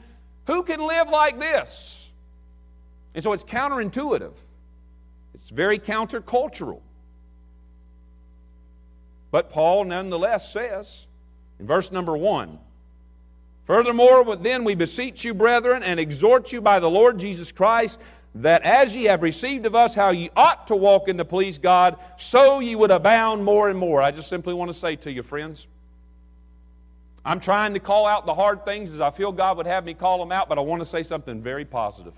[0.47, 2.11] Who can live like this?
[3.13, 4.35] And so it's counterintuitive,
[5.33, 6.81] it's very countercultural.
[9.31, 11.07] But Paul nonetheless says
[11.59, 12.59] in verse number one,
[13.65, 17.99] Furthermore, then we beseech you, brethren, and exhort you by the Lord Jesus Christ,
[18.33, 21.59] that as ye have received of us how ye ought to walk in to please
[21.59, 24.01] God, so ye would abound more and more.
[24.01, 25.67] I just simply want to say to you, friends,
[27.25, 29.93] I'm trying to call out the hard things as I feel God would have me
[29.93, 32.13] call them out, but I want to say something very positive.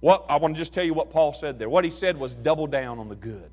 [0.00, 1.68] What I want to just tell you what Paul said there.
[1.68, 3.50] What he said was double down on the good.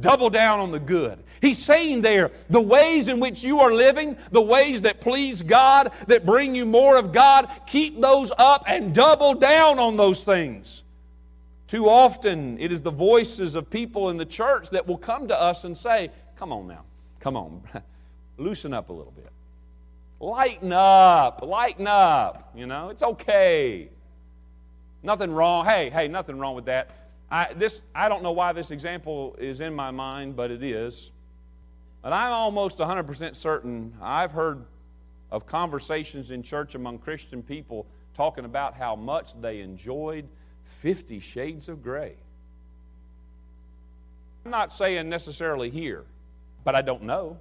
[0.00, 1.20] Double down on the good.
[1.40, 5.92] He's saying there the ways in which you are living, the ways that please God,
[6.08, 10.82] that bring you more of God, keep those up and double down on those things.
[11.68, 15.40] Too often, it is the voices of people in the church that will come to
[15.40, 16.84] us and say, Come on now,
[17.20, 17.62] come on,
[18.38, 19.30] loosen up a little bit.
[20.20, 22.52] Lighten up, lighten up.
[22.54, 23.88] You know, it's okay.
[25.02, 25.66] Nothing wrong.
[25.66, 26.90] Hey, hey, nothing wrong with that.
[27.30, 31.10] I, this, I don't know why this example is in my mind, but it is.
[32.02, 34.64] And I'm almost 100% certain I've heard
[35.30, 40.28] of conversations in church among Christian people talking about how much they enjoyed
[40.64, 42.14] Fifty Shades of Grey.
[44.44, 46.04] I'm not saying necessarily here,
[46.64, 47.38] but I don't know.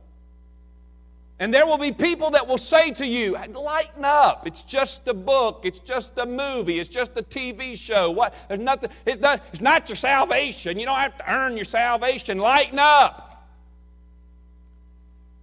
[1.43, 4.47] And there will be people that will say to you, lighten up.
[4.47, 5.63] It's just a book.
[5.65, 6.79] It's just a movie.
[6.79, 8.11] It's just a TV show.
[8.11, 8.33] What?
[8.47, 10.79] There's nothing, it's not, it's not your salvation.
[10.79, 12.37] You don't have to earn your salvation.
[12.37, 13.45] Lighten up.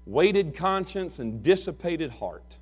[0.07, 2.57] Weighted conscience and dissipated heart.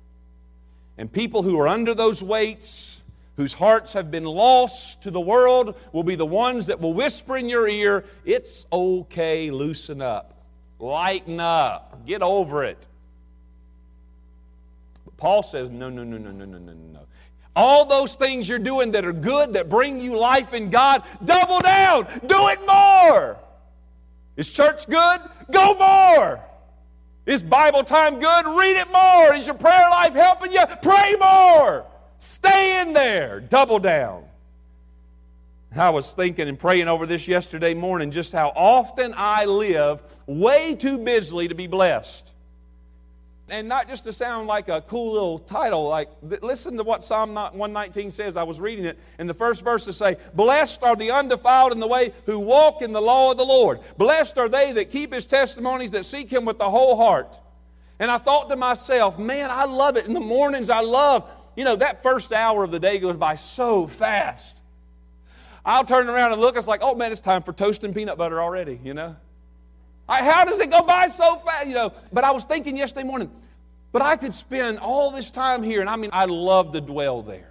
[0.97, 3.01] And people who are under those weights,
[3.37, 7.37] whose hearts have been lost to the world, will be the ones that will whisper
[7.37, 10.43] in your ear, It's okay, loosen up.
[10.77, 12.05] Lighten up.
[12.05, 12.85] Get over it.
[15.19, 16.99] Paul says, no, no, no, no, no, no, no, no.
[17.55, 21.59] All those things you're doing that are good, that bring you life in God, double
[21.59, 22.07] down.
[22.25, 23.37] Do it more.
[24.37, 25.19] Is church good?
[25.51, 26.39] Go more.
[27.25, 28.45] Is Bible time good?
[28.45, 29.35] Read it more.
[29.35, 30.63] Is your prayer life helping you?
[30.81, 31.85] Pray more.
[32.17, 33.41] Stay in there.
[33.41, 34.23] Double down.
[35.77, 40.75] I was thinking and praying over this yesterday morning just how often I live way
[40.75, 42.33] too busily to be blessed
[43.51, 47.35] and not just to sound like a cool little title, like listen to what Psalm
[47.35, 48.37] 119 says.
[48.37, 51.87] I was reading it, and the first verses say, Blessed are the undefiled in the
[51.87, 53.79] way who walk in the law of the Lord.
[53.97, 57.39] Blessed are they that keep his testimonies, that seek him with the whole heart.
[57.99, 60.05] And I thought to myself, man, I love it.
[60.05, 63.35] In the mornings, I love, you know, that first hour of the day goes by
[63.35, 64.57] so fast.
[65.65, 68.17] I'll turn around and look, it's like, oh man, it's time for toast and peanut
[68.17, 69.17] butter already, you know?
[70.09, 71.67] How does it go by so fast?
[71.67, 73.31] You know, but I was thinking yesterday morning,
[73.91, 77.21] but I could spend all this time here, and I mean, I love to dwell
[77.21, 77.45] there.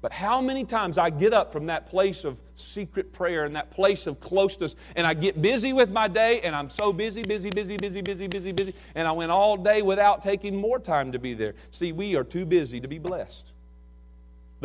[0.00, 3.72] But how many times I get up from that place of secret prayer and that
[3.72, 7.50] place of closeness, and I get busy with my day, and I'm so busy, busy,
[7.50, 11.18] busy, busy, busy, busy, busy, and I went all day without taking more time to
[11.18, 11.54] be there.
[11.72, 13.52] See, we are too busy to be blessed.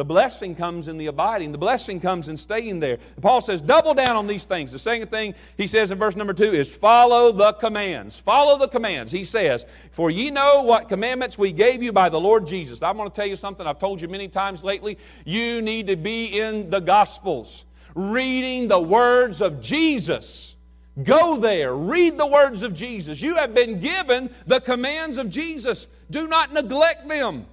[0.02, 1.52] The blessing comes in the abiding.
[1.52, 2.98] The blessing comes in staying there.
[3.22, 4.72] Paul says, double down on these things.
[4.72, 8.18] The second thing he says in verse number two is follow the commands.
[8.18, 9.12] Follow the commands.
[9.12, 12.82] He says, For ye know what commandments we gave you by the Lord Jesus.
[12.82, 14.98] I'm going to tell you something I've told you many times lately.
[15.24, 20.56] You need to be in the Gospels, reading the words of Jesus.
[21.04, 23.22] Go there, read the words of Jesus.
[23.22, 25.86] You have been given the commands of Jesus.
[26.10, 27.46] Do not neglect them.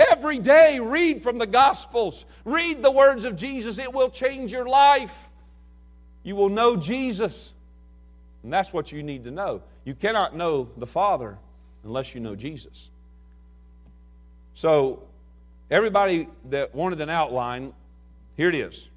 [0.00, 3.78] Every day, read from the Gospels, read the words of Jesus.
[3.78, 5.28] It will change your life.
[6.22, 7.52] You will know Jesus.
[8.42, 9.62] And that's what you need to know.
[9.84, 11.36] You cannot know the Father
[11.84, 12.88] unless you know Jesus.
[14.54, 15.02] So,
[15.70, 17.74] everybody that wanted an outline,
[18.36, 18.88] here it is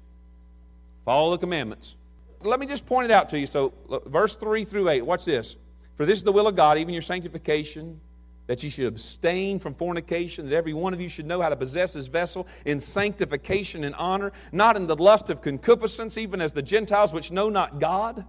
[1.04, 1.96] follow the commandments.
[2.40, 3.46] Let me just point it out to you.
[3.46, 3.74] So,
[4.06, 5.56] verse 3 through 8, watch this.
[5.96, 8.00] For this is the will of God, even your sanctification
[8.46, 11.56] that you should abstain from fornication, that every one of you should know how to
[11.56, 16.52] possess his vessel in sanctification and honor, not in the lust of concupiscence, even as
[16.52, 18.24] the Gentiles which know not God.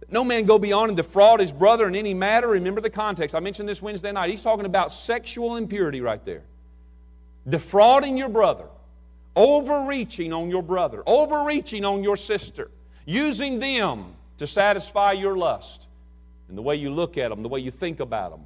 [0.00, 2.48] That no man go beyond and defraud his brother in any matter.
[2.48, 3.34] Remember the context.
[3.34, 4.30] I mentioned this Wednesday night.
[4.30, 6.42] He's talking about sexual impurity right there.
[7.48, 8.66] Defrauding your brother,
[9.36, 12.72] overreaching on your brother, overreaching on your sister,
[13.04, 15.86] using them to satisfy your lust.
[16.48, 18.40] And the way you look at them, the way you think about them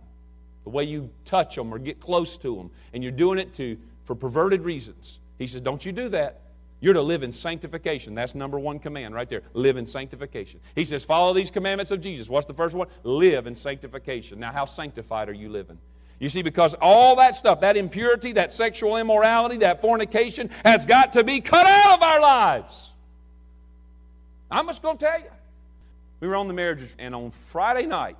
[0.70, 3.76] the way you touch them or get close to them, and you're doing it to,
[4.04, 5.18] for perverted reasons.
[5.38, 6.40] He says, Don't you do that.
[6.82, 8.14] You're to live in sanctification.
[8.14, 9.42] That's number one command right there.
[9.52, 10.60] Live in sanctification.
[10.74, 12.28] He says, Follow these commandments of Jesus.
[12.28, 12.86] What's the first one?
[13.02, 14.38] Live in sanctification.
[14.38, 15.78] Now, how sanctified are you living?
[16.20, 21.14] You see, because all that stuff, that impurity, that sexual immorality, that fornication, has got
[21.14, 22.92] to be cut out of our lives.
[24.50, 25.30] I'm just going to tell you.
[26.20, 28.18] We were on the marriage, and on Friday night,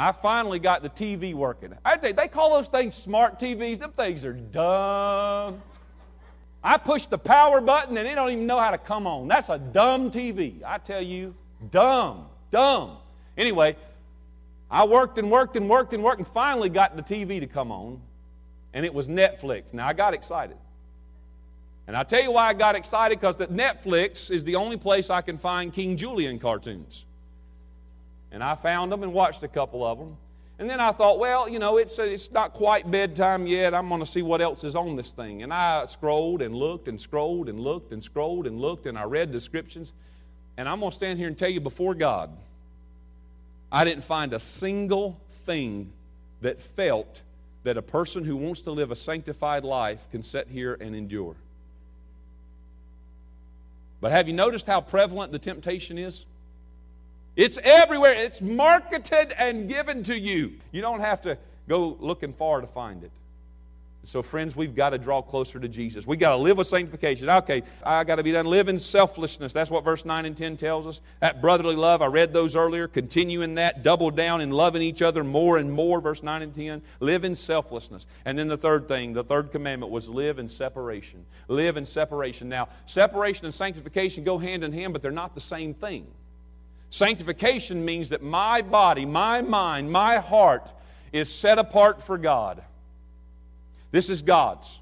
[0.00, 1.74] I finally got the TV working.
[1.84, 3.80] I think they call those things smart TVs.
[3.80, 5.60] Them things are dumb.
[6.64, 9.28] I push the power button and they don't even know how to come on.
[9.28, 10.62] That's a dumb TV.
[10.64, 11.34] I tell you,
[11.70, 12.96] dumb, dumb.
[13.36, 13.76] Anyway,
[14.70, 17.70] I worked and worked and worked and worked and finally got the TV to come
[17.70, 18.00] on,
[18.72, 19.74] and it was Netflix.
[19.74, 20.56] Now I got excited.
[21.86, 25.10] And I'll tell you why I got excited because that Netflix is the only place
[25.10, 27.04] I can find King Julien cartoons.
[28.32, 30.16] And I found them and watched a couple of them.
[30.58, 33.72] And then I thought, well, you know, it's, uh, it's not quite bedtime yet.
[33.72, 35.42] I'm going to see what else is on this thing.
[35.42, 39.04] And I scrolled and looked and scrolled and looked and scrolled and looked and I
[39.04, 39.94] read descriptions.
[40.58, 42.30] And I'm going to stand here and tell you before God,
[43.72, 45.92] I didn't find a single thing
[46.42, 47.22] that felt
[47.62, 51.36] that a person who wants to live a sanctified life can sit here and endure.
[54.02, 56.26] But have you noticed how prevalent the temptation is?
[57.36, 58.12] It's everywhere.
[58.12, 60.54] It's marketed and given to you.
[60.72, 63.12] You don't have to go looking far to find it.
[64.02, 66.06] So, friends, we've got to draw closer to Jesus.
[66.06, 67.28] We've got to live with sanctification.
[67.28, 68.46] Okay, I got to be done.
[68.46, 69.52] Live in selflessness.
[69.52, 71.02] That's what verse 9 and 10 tells us.
[71.20, 72.88] That brotherly love, I read those earlier.
[72.88, 73.82] Continue in that.
[73.82, 76.80] Double down in loving each other more and more, verse 9 and 10.
[77.00, 78.06] Live in selflessness.
[78.24, 81.26] And then the third thing, the third commandment was live in separation.
[81.48, 82.48] Live in separation.
[82.48, 86.06] Now, separation and sanctification go hand in hand, but they're not the same thing.
[86.90, 90.72] Sanctification means that my body, my mind, my heart
[91.12, 92.62] is set apart for God.
[93.92, 94.80] This is God's.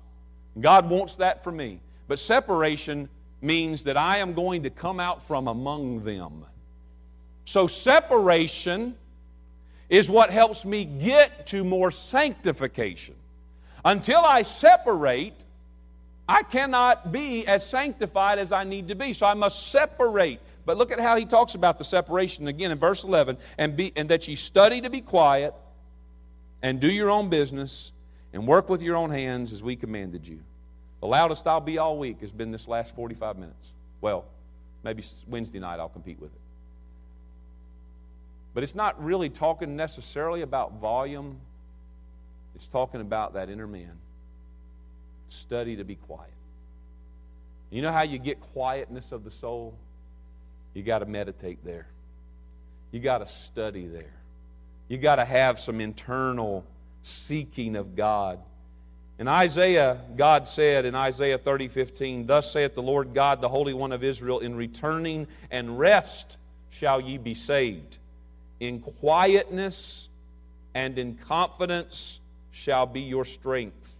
[0.58, 1.80] God wants that for me.
[2.08, 6.44] But separation means that I am going to come out from among them.
[7.44, 8.96] So, separation
[9.88, 13.14] is what helps me get to more sanctification.
[13.84, 15.44] Until I separate,
[16.28, 19.12] I cannot be as sanctified as I need to be.
[19.12, 20.40] So, I must separate.
[20.66, 23.92] But look at how he talks about the separation again in verse 11 and, be,
[23.96, 25.54] and that ye study to be quiet
[26.62, 27.92] and do your own business
[28.34, 30.40] and work with your own hands as we commanded you.
[31.00, 33.72] The loudest I'll be all week has been this last 45 minutes.
[34.02, 34.26] Well,
[34.82, 36.40] maybe Wednesday night I'll compete with it.
[38.52, 41.38] But it's not really talking necessarily about volume,
[42.54, 43.92] it's talking about that inner man.
[45.28, 46.32] Study to be quiet.
[47.70, 49.76] You know how you get quietness of the soul?
[50.74, 51.86] You got to meditate there.
[52.90, 54.14] You got to study there.
[54.88, 56.64] You got to have some internal
[57.02, 58.40] seeking of God.
[59.18, 63.74] In Isaiah, God said in Isaiah 30 15, Thus saith the Lord God, the Holy
[63.74, 66.38] One of Israel, in returning and rest
[66.70, 67.98] shall ye be saved.
[68.60, 70.08] In quietness
[70.74, 72.20] and in confidence
[72.52, 73.97] shall be your strength.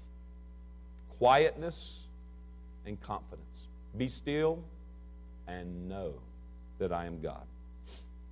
[1.19, 2.01] Quietness
[2.87, 3.69] and confidence.
[3.97, 4.63] Be still
[5.47, 6.15] and know
[6.79, 7.43] that I am God.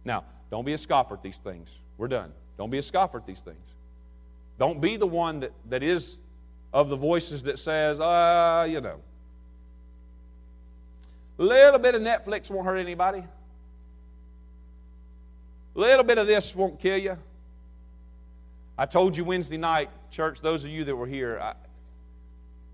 [0.05, 1.80] Now, don't be a scoffer at these things.
[1.99, 2.32] We're done.
[2.59, 3.57] Don't be a scoffer at these things.
[4.59, 6.18] Don't be the one that, that is
[6.72, 9.01] of the voices that says, uh, you know,
[11.39, 13.24] a little bit of Netflix won't hurt anybody.
[15.74, 17.18] A little bit of this won't kill you.
[18.78, 21.55] I told you Wednesday night, church, those of you that were here, I,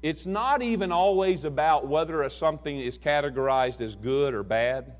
[0.02, 4.92] it's not even always about whether something is categorized as good or bad.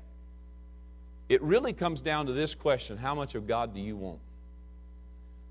[1.27, 4.19] It really comes down to this question how much of God do you want?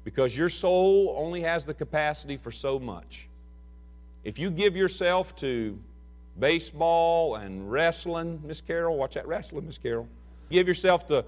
[0.05, 3.29] Because your soul only has the capacity for so much.
[4.25, 5.79] If you give yourself to
[6.39, 10.09] baseball and wrestling, Miss Carol, watch that wrestling, Miss Carol.
[10.51, 11.25] Give yourself to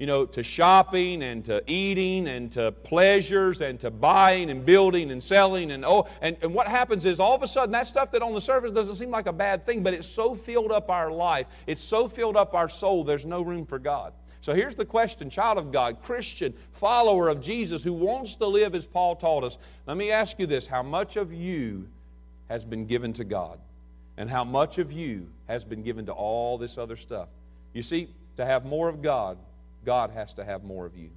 [0.00, 5.12] you know, to shopping and to eating and to pleasures and to buying and building
[5.12, 8.10] and selling and oh and, and what happens is all of a sudden that stuff
[8.10, 10.90] that on the surface doesn't seem like a bad thing, but it's so filled up
[10.90, 14.12] our life, it's so filled up our soul, there's no room for God.
[14.40, 18.74] So here's the question, child of God, Christian, follower of Jesus who wants to live
[18.74, 19.58] as Paul taught us.
[19.86, 21.88] Let me ask you this how much of you
[22.50, 23.58] has been given to God?
[24.16, 27.28] And how much of you has been given to all this other stuff?
[27.72, 29.38] You see, to have more of God,
[29.84, 31.10] God has to have more of you.